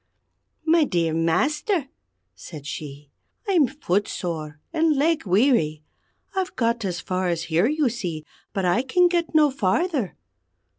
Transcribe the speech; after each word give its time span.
"My 0.65 0.83
dear 0.83 1.13
Master," 1.13 1.87
said 2.33 2.65
she, 2.65 3.11
"I'm 3.47 3.67
footsore 3.67 4.59
and 4.73 4.95
leg 4.97 5.27
weary. 5.27 5.83
I've 6.35 6.55
got 6.55 6.83
as 6.83 6.99
far 6.99 7.27
as 7.27 7.43
here, 7.43 7.67
you 7.67 7.87
see, 7.87 8.25
but 8.51 8.65
I 8.65 8.81
can 8.81 9.07
get 9.07 9.35
no 9.35 9.51
farther. 9.51 10.15